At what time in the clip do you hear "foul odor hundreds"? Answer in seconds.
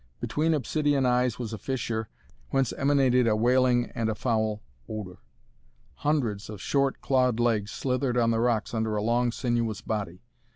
4.15-6.49